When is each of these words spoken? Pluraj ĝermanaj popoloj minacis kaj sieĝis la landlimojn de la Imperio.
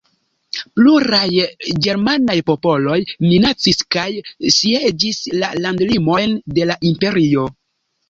Pluraj 0.77 1.27
ĝermanaj 1.87 2.37
popoloj 2.49 2.97
minacis 3.27 3.85
kaj 3.99 4.09
sieĝis 4.59 5.23
la 5.41 5.55
landlimojn 5.63 6.39
de 6.61 6.71
la 6.75 6.83
Imperio. 6.95 7.51